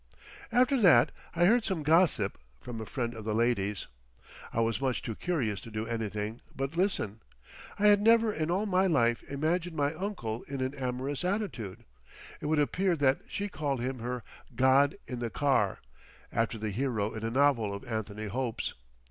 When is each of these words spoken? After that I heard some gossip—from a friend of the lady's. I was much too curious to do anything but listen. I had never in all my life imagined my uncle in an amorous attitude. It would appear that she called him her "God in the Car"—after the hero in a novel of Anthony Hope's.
After 0.51 0.81
that 0.81 1.11
I 1.35 1.45
heard 1.45 1.63
some 1.63 1.83
gossip—from 1.83 2.81
a 2.81 2.87
friend 2.87 3.13
of 3.13 3.23
the 3.23 3.35
lady's. 3.35 3.85
I 4.51 4.59
was 4.59 4.81
much 4.81 5.03
too 5.03 5.13
curious 5.13 5.61
to 5.61 5.69
do 5.69 5.85
anything 5.85 6.41
but 6.55 6.75
listen. 6.75 7.21
I 7.77 7.85
had 7.85 8.01
never 8.01 8.33
in 8.33 8.49
all 8.49 8.65
my 8.65 8.87
life 8.87 9.21
imagined 9.29 9.75
my 9.75 9.93
uncle 9.93 10.41
in 10.47 10.59
an 10.59 10.73
amorous 10.73 11.23
attitude. 11.23 11.85
It 12.41 12.47
would 12.47 12.57
appear 12.57 12.95
that 12.95 13.19
she 13.27 13.47
called 13.47 13.79
him 13.79 13.99
her 13.99 14.23
"God 14.55 14.95
in 15.07 15.19
the 15.19 15.29
Car"—after 15.29 16.57
the 16.57 16.71
hero 16.71 17.13
in 17.13 17.23
a 17.23 17.29
novel 17.29 17.71
of 17.71 17.85
Anthony 17.85 18.25
Hope's. 18.25 18.73